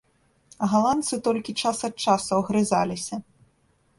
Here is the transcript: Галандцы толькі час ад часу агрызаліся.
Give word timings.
Галандцы 0.71 1.19
толькі 1.27 1.55
час 1.65 1.77
ад 1.89 1.95
часу 2.07 2.31
агрызаліся. 2.41 3.15